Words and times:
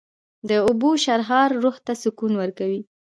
د 0.49 0.51
اوبو 0.67 0.89
شرهار 1.03 1.49
روح 1.63 1.75
ته 1.85 1.93
سکون 2.01 2.33
ورکوي 2.41 2.81